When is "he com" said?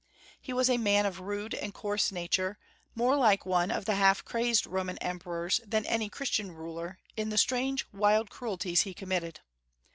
8.81-9.09